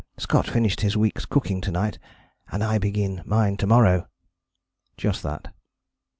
[0.17, 1.99] Scott finished his week's cooking to night
[2.51, 4.07] and I begin mine to morrow."
[4.97, 5.53] Just that.